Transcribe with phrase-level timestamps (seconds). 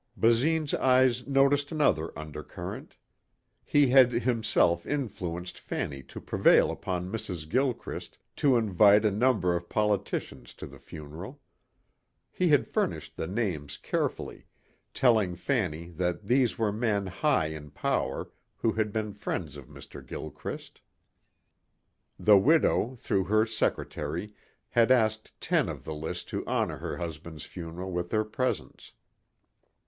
[0.17, 2.95] Basine's eyes noticed another undercurrent.
[3.63, 7.47] He had himself influenced Fanny to prevail upon Mrs.
[7.47, 11.39] Gilchrist to invite a number of politicians to the funeral.
[12.31, 14.47] He had furnished the names carefully,
[14.91, 18.27] telling Fanny that these were men high in power
[18.57, 20.03] who had been friends of Mr.
[20.03, 20.81] Gilchrist.
[22.17, 24.33] The widow, through her secretary,
[24.69, 28.93] had asked ten of the list to honor her husband's funeral with their presence.